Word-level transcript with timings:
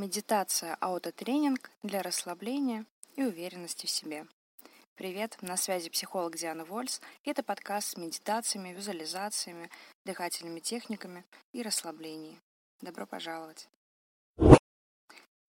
Медитация 0.00 0.78
аутотренинг 0.80 1.70
для 1.82 2.00
расслабления 2.00 2.86
и 3.16 3.22
уверенности 3.22 3.84
в 3.84 3.90
себе. 3.90 4.26
Привет, 4.94 5.36
на 5.42 5.58
связи 5.58 5.90
психолог 5.90 6.38
Диана 6.38 6.64
Вольс. 6.64 7.02
Это 7.22 7.42
подкаст 7.42 7.88
с 7.88 7.96
медитациями, 7.98 8.70
визуализациями, 8.70 9.68
дыхательными 10.06 10.60
техниками 10.60 11.26
и 11.52 11.60
расслаблением. 11.60 12.40
Добро 12.80 13.04
пожаловать. 13.04 13.68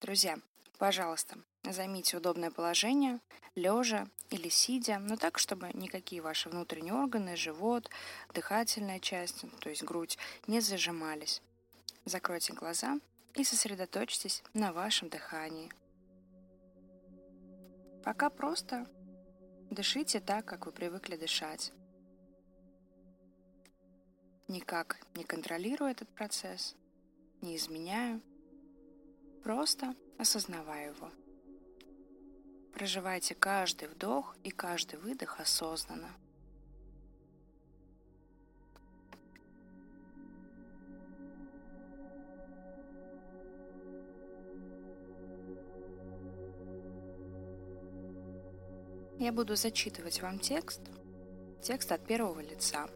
Друзья, 0.02 0.38
пожалуйста, 0.78 1.38
займите 1.64 2.18
удобное 2.18 2.52
положение, 2.52 3.22
лежа 3.56 4.06
или 4.32 4.50
сидя, 4.50 5.00
но 5.00 5.16
так, 5.16 5.40
чтобы 5.40 5.70
никакие 5.74 6.22
ваши 6.22 6.50
внутренние 6.50 6.94
органы, 6.94 7.38
живот, 7.38 7.90
дыхательная 8.34 9.00
часть, 9.00 9.46
то 9.62 9.70
есть 9.70 9.84
грудь, 9.84 10.18
не 10.46 10.60
зажимались. 10.60 11.42
Закройте 12.04 12.52
глаза 12.52 13.00
и 13.36 13.44
сосредоточьтесь 13.44 14.44
на 14.54 14.74
вашем 14.74 15.10
дыхании. 15.10 15.72
Пока 18.04 18.30
просто 18.30 18.88
дышите 19.70 20.20
так, 20.20 20.46
как 20.46 20.66
вы 20.66 20.72
привыкли 20.72 21.16
дышать. 21.16 21.72
Никак 24.48 24.98
не 25.16 25.24
контролируя 25.24 25.92
этот 25.92 26.10
процесс, 26.10 26.76
не 27.42 27.56
изменяю, 27.56 28.22
просто 29.44 29.96
осознавая 30.18 30.88
его. 30.88 31.12
Проживайте 32.74 33.36
каждый 33.36 33.88
вдох 33.88 34.36
и 34.44 34.50
каждый 34.50 35.00
выдох 35.00 35.40
осознанно. 35.40 36.12
Я 49.22 49.32
буду 49.32 49.56
зачитывать 49.56 50.20
вам 50.24 50.40
текст, 50.40 50.82
текст 51.62 51.92
от 51.92 52.04
первого 52.08 52.40
лица. 52.40 52.88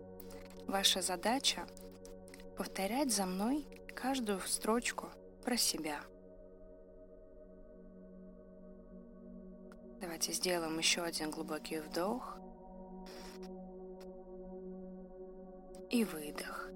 Ваша 0.66 1.04
задача– 1.04 1.68
повторять 2.58 3.14
за 3.14 3.28
мной 3.28 3.68
каждую 3.94 4.40
строчку 4.40 5.10
про 5.44 5.56
себя. 5.56 6.00
Давайте 10.02 10.34
сделаем 10.34 10.76
еще 10.80 11.04
один 11.04 11.30
глубокий 11.30 11.78
вдох 11.78 12.40
и 15.92 16.04
выдох. 16.06 16.72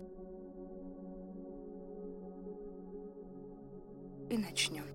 И 4.30 4.38
начнем. 4.38 4.86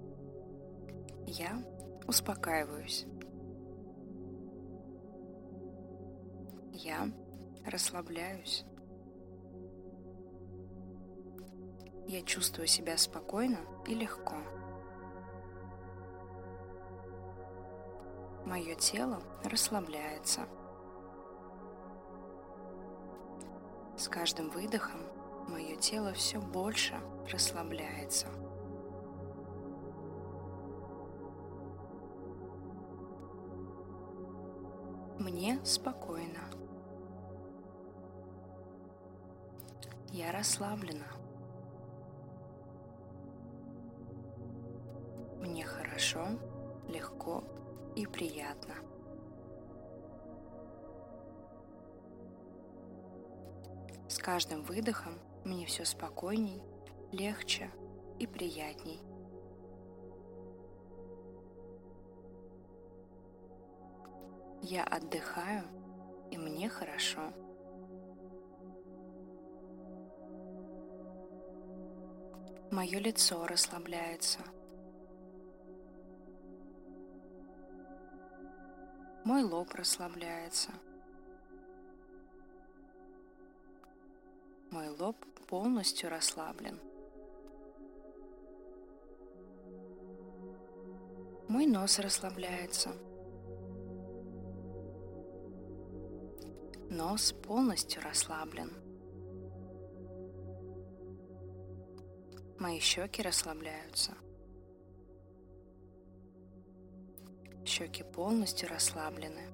Я 1.26 1.60
успокаиваюсь. 2.06 3.04
Я 6.84 7.08
расслабляюсь. 7.64 8.66
Я 12.06 12.20
чувствую 12.20 12.66
себя 12.66 12.98
спокойно 12.98 13.56
и 13.86 13.94
легко. 13.94 14.36
Мое 18.44 18.74
тело 18.74 19.22
расслабляется. 19.44 20.42
С 23.96 24.06
каждым 24.06 24.50
выдохом 24.50 25.00
мое 25.48 25.76
тело 25.76 26.12
все 26.12 26.38
больше 26.38 27.00
расслабляется. 27.32 28.26
Мне 35.18 35.58
спокойно. 35.64 36.63
Я 40.14 40.30
расслаблена. 40.30 41.08
Мне 45.40 45.64
хорошо, 45.64 46.24
легко 46.86 47.42
и 47.96 48.06
приятно. 48.06 48.76
С 54.08 54.18
каждым 54.18 54.62
выдохом 54.62 55.18
мне 55.44 55.66
все 55.66 55.84
спокойней, 55.84 56.62
легче 57.10 57.68
и 58.20 58.28
приятней. 58.28 59.02
Я 64.62 64.84
отдыхаю, 64.84 65.64
и 66.30 66.38
мне 66.38 66.68
хорошо. 66.68 67.32
Мое 72.74 72.98
лицо 72.98 73.46
расслабляется. 73.46 74.40
Мой 79.22 79.44
лоб 79.44 79.72
расслабляется. 79.74 80.72
Мой 84.72 84.88
лоб 84.88 85.16
полностью 85.46 86.10
расслаблен. 86.10 86.80
Мой 91.46 91.66
нос 91.66 92.00
расслабляется. 92.00 92.90
Нос 96.90 97.32
полностью 97.34 98.02
расслаблен. 98.02 98.72
Мои 102.64 102.80
щеки 102.80 103.22
расслабляются. 103.22 104.12
Щеки 107.66 108.02
полностью 108.02 108.70
расслаблены. 108.70 109.50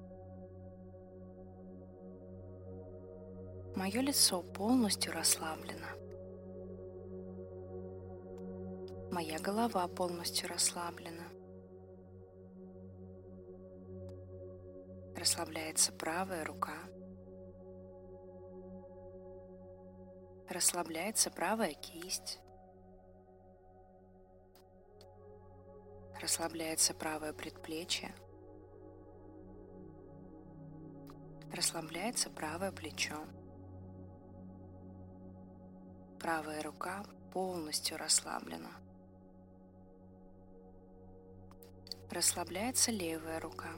Мое 3.75 3.99
лицо 3.99 4.41
полностью 4.41 5.11
расслаблено. 5.11 5.87
Моя 9.11 9.39
голова 9.39 9.89
полностью 9.89 10.47
расслаблена. 10.47 11.27
Расслабляется 15.17 15.91
правая 15.91 16.45
рука. 16.45 16.77
Расслабляется 20.47 21.29
правая 21.29 21.73
кисть. 21.73 22.40
Расслабляется 26.21 26.93
правое 26.93 27.33
предплечье. 27.33 28.13
Расслабляется 31.51 32.29
правое 32.29 32.71
плечо. 32.71 33.25
Правая 36.19 36.61
рука 36.61 37.03
полностью 37.33 37.97
расслаблена. 37.97 38.69
Расслабляется 42.11 42.91
левая 42.91 43.39
рука. 43.39 43.71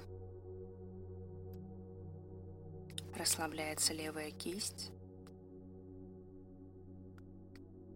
Расслабляется 3.15 3.93
левая 3.93 4.31
кисть. 4.31 4.91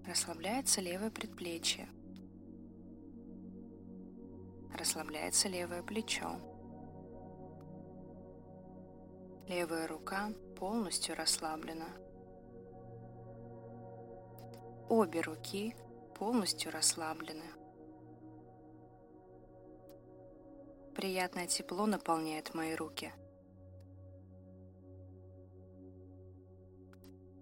Расслабляется 0.06 0.80
левое 0.80 1.12
предплечье. 1.12 1.90
Расслабляется 4.88 5.50
левое 5.50 5.84
плечо. 5.84 6.40
Левая 9.46 9.86
рука 9.86 10.32
полностью 10.56 11.14
расслаблена. 11.14 11.90
Обе 14.88 15.20
руки 15.20 15.76
полностью 16.16 16.72
расслаблены. 16.72 17.44
Приятное 20.96 21.48
тепло 21.48 21.86
наполняет 21.86 22.54
мои 22.54 22.74
руки. 22.74 23.12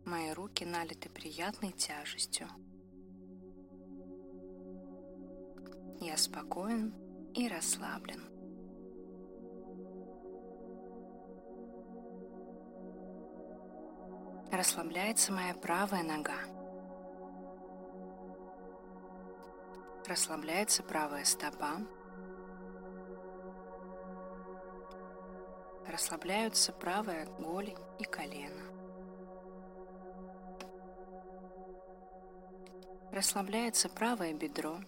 Мои 0.03 0.31
руки 0.31 0.65
налиты 0.65 1.09
приятной 1.09 1.73
тяжестью. 1.73 2.47
Я 6.01 6.17
спокоен 6.17 7.04
и 7.35 7.49
расслаблен. 7.49 8.21
Расслабляется 14.51 15.33
моя 15.33 15.53
правая 15.53 16.03
нога. 16.03 16.37
Расслабляется 20.07 20.81
правая 20.81 21.25
стопа. 21.25 21.81
Расслабляются 25.87 26.71
правая 26.71 27.25
голень 27.37 27.77
и 27.99 28.05
колено. 28.05 28.63
Расслабляется 33.11 33.89
правое 33.89 34.33
бедро. 34.33 34.79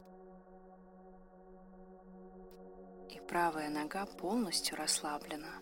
И 3.10 3.20
правая 3.28 3.70
нога 3.70 4.06
полностью 4.06 4.78
расслаблена. 4.78 5.62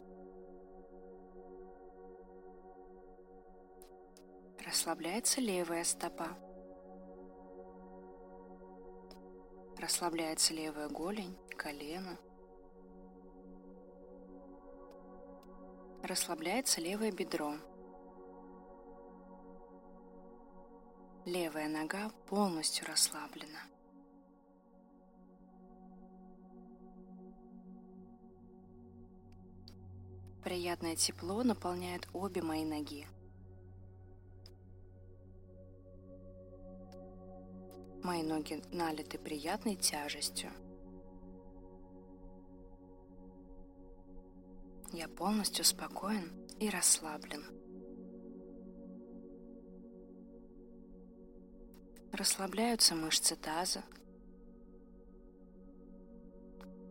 Расслабляется 4.66 5.42
левая 5.42 5.84
стопа. 5.84 6.30
Расслабляется 9.78 10.54
левая 10.54 10.90
голень, 10.90 11.38
колено. 11.56 12.18
Расслабляется 16.02 16.82
левое 16.82 17.12
бедро. 17.12 17.54
Левая 21.26 21.68
нога 21.68 22.10
полностью 22.28 22.88
расслаблена. 22.88 23.75
Приятное 30.46 30.96
тепло 30.96 31.42
наполняет 31.42 32.08
обе 32.14 32.44
мои 32.44 32.64
ноги. 32.64 33.08
Мои 38.04 38.22
ноги 38.22 38.62
налиты 38.72 39.18
приятной 39.18 39.76
тяжестью. 39.76 40.52
Я 44.94 45.08
полностью 45.08 45.66
спокоен 45.66 46.32
и 46.60 46.70
расслаблен. 46.70 47.44
Расслабляются 52.12 52.94
мышцы 52.94 53.36
таза. 53.36 53.84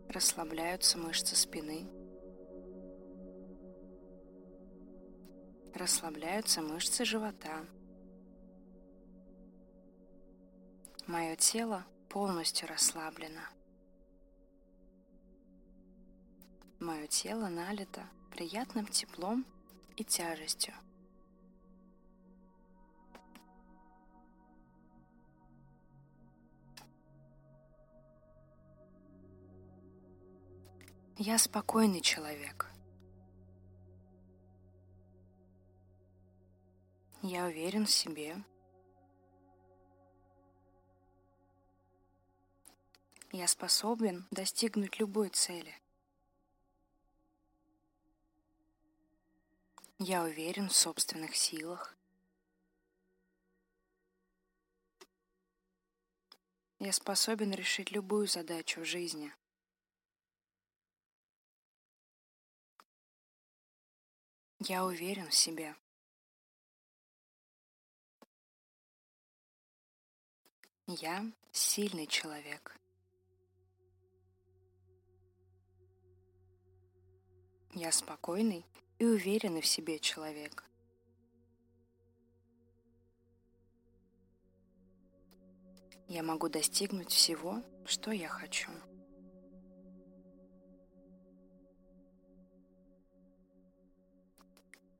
Расслабляются 0.09 0.97
мышцы 0.97 1.37
спины. 1.37 1.94
Расслабляются 5.75 6.61
мышцы 6.61 7.03
живота. 7.03 7.65
Мое 11.05 11.35
тело 11.35 11.85
полностью 12.07 12.69
расслаблено. 12.69 13.41
Мое 16.79 17.07
тело 17.07 17.49
налито 17.49 18.07
приятным 18.31 18.87
теплом 18.87 19.45
и 19.97 20.05
тяжестью. 20.05 20.73
Я 31.17 31.37
спокойный 31.37 31.99
человек. 31.99 32.74
Я 37.27 37.45
уверен 37.45 37.87
в 37.87 37.91
себе. 37.91 38.37
Я 43.31 43.47
способен 43.47 44.27
достигнуть 44.29 44.99
любой 44.99 45.29
цели. 45.29 45.75
Я 49.97 50.21
уверен 50.21 50.69
в 50.69 50.75
собственных 50.75 51.35
силах. 51.35 51.97
Я 56.77 56.93
способен 56.93 57.51
решить 57.55 57.89
любую 57.89 58.27
задачу 58.27 58.81
в 58.81 58.85
жизни. 58.85 59.33
Я 64.59 64.85
уверен 64.85 65.27
в 65.27 65.33
себе. 65.33 65.75
Я 70.87 71.25
сильный 71.51 72.05
человек. 72.05 72.79
Я 77.73 77.91
спокойный 77.91 78.63
и 78.99 79.05
уверенный 79.05 79.61
в 79.61 79.65
себе 79.65 79.97
человек. 79.97 80.63
Я 86.07 86.21
могу 86.21 86.49
достигнуть 86.49 87.11
всего, 87.11 87.63
что 87.85 88.11
я 88.11 88.27
хочу. 88.27 88.69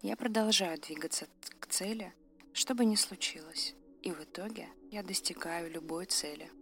Я 0.02 0.16
продолжаю 0.16 0.82
двигаться 0.82 1.28
к 1.60 1.68
цели, 1.68 2.12
что 2.54 2.74
бы 2.74 2.86
ни 2.86 2.96
случилось, 2.96 3.76
и 4.02 4.12
в 4.12 4.24
итоге 4.24 4.68
я 4.96 5.04
достигаю 5.04 5.70
любой 5.70 6.06
цели– 6.06 6.50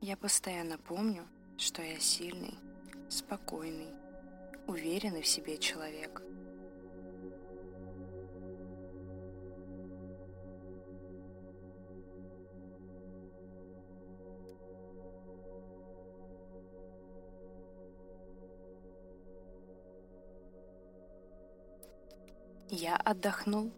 Я 0.00 0.16
постоянно 0.16 0.78
помню, 0.78 1.26
что 1.56 1.82
я 1.82 1.98
сильный, 1.98 2.54
спокойный, 3.08 3.92
уверенный 4.68 5.22
в 5.22 5.26
себе 5.26 5.58
человек. 5.58 6.22
Я 22.80 22.94
отдохнул. 22.94 23.72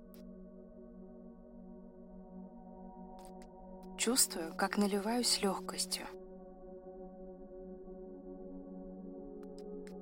Чувствую, 3.96 4.54
как 4.54 4.76
наливаюсь 4.76 5.40
легкостью. 5.40 6.04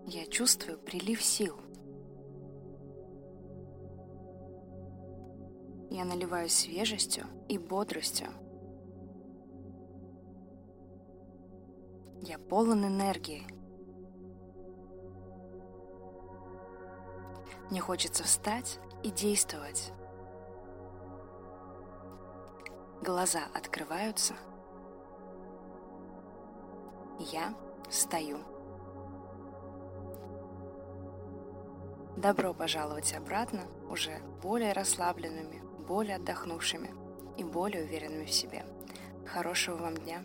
Я 0.04 0.26
чувствую 0.26 0.80
прилив 0.80 1.22
сил. 1.22 1.54
Я 5.90 6.04
наливаюсь 6.04 6.54
свежестью 6.54 7.24
и 7.48 7.56
бодростью. 7.56 8.30
Я 12.22 12.36
полон 12.40 12.84
энергии. 12.84 13.46
Мне 17.70 17.80
хочется 17.80 18.24
встать 18.24 18.80
и 19.02 19.10
действовать. 19.10 19.92
Глаза 23.02 23.42
открываются. 23.54 24.34
Я 27.18 27.54
стою. 27.90 28.38
Добро 32.16 32.52
пожаловать 32.52 33.14
обратно 33.14 33.66
уже 33.88 34.18
более 34.42 34.72
расслабленными, 34.72 35.62
более 35.86 36.16
отдохнувшими 36.16 36.90
и 37.36 37.44
более 37.44 37.84
уверенными 37.84 38.24
в 38.24 38.32
себе. 38.32 38.64
Хорошего 39.24 39.76
вам 39.76 39.96
дня! 39.96 40.24